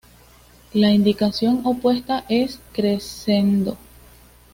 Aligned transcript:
La 0.73 0.89
indicación 0.91 1.61
opuesta 1.63 2.25
es 2.27 2.59
"crescendo". 2.73 3.77